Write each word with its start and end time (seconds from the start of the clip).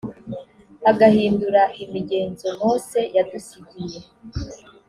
agahindura 0.91 1.61
imigenzo 1.83 2.47
mose 2.59 2.99
yadusigiye 3.15 3.99